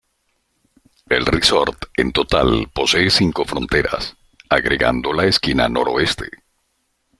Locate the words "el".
1.17-1.27